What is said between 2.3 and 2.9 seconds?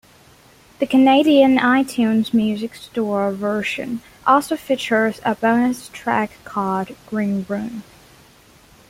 Music